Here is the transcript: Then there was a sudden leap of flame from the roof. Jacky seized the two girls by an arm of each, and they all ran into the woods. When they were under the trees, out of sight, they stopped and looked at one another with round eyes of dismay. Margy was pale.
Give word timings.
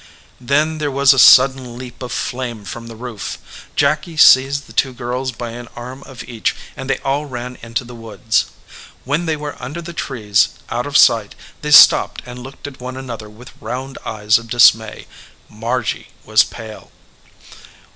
Then 0.39 0.79
there 0.79 0.89
was 0.89 1.13
a 1.13 1.19
sudden 1.19 1.77
leap 1.77 2.01
of 2.01 2.11
flame 2.11 2.65
from 2.65 2.87
the 2.87 2.95
roof. 2.95 3.37
Jacky 3.75 4.17
seized 4.17 4.65
the 4.65 4.73
two 4.73 4.93
girls 4.93 5.31
by 5.31 5.51
an 5.51 5.67
arm 5.75 6.01
of 6.07 6.23
each, 6.23 6.55
and 6.75 6.89
they 6.89 6.97
all 7.05 7.27
ran 7.27 7.59
into 7.61 7.83
the 7.83 7.93
woods. 7.93 8.45
When 9.05 9.27
they 9.27 9.35
were 9.35 9.55
under 9.61 9.79
the 9.79 9.93
trees, 9.93 10.49
out 10.71 10.87
of 10.87 10.97
sight, 10.97 11.35
they 11.61 11.69
stopped 11.69 12.23
and 12.25 12.39
looked 12.39 12.65
at 12.65 12.81
one 12.81 12.97
another 12.97 13.29
with 13.29 13.51
round 13.61 13.99
eyes 14.03 14.39
of 14.39 14.49
dismay. 14.49 15.05
Margy 15.47 16.07
was 16.25 16.43
pale. 16.43 16.89